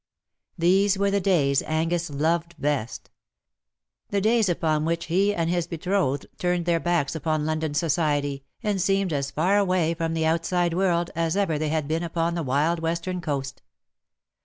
These 0.57 0.97
were 0.97 1.11
the 1.11 1.21
days 1.21 1.61
Angus 1.61 2.09
loved 2.09 2.55
best. 2.59 3.11
The 4.09 4.19
days 4.19 4.49
upon 4.49 4.83
which 4.83 5.05
he 5.05 5.31
and 5.31 5.47
his 5.47 5.67
betrothed 5.67 6.25
turned 6.39 6.65
their 6.65 6.79
backs 6.79 7.13
upon 7.15 7.45
London 7.45 7.75
society, 7.75 8.43
and 8.63 8.81
seemed 8.81 9.13
as 9.13 9.29
far 9.29 9.59
away 9.59 9.93
from 9.93 10.15
the 10.15 10.25
outside 10.25 10.73
world 10.73 11.11
as 11.15 11.37
ever 11.37 11.59
they 11.59 11.69
had 11.69 11.87
been 11.87 12.01
upon 12.01 12.33
the 12.33 12.41
wild 12.41 12.79
western 12.79 13.21
coast. 13.21 13.61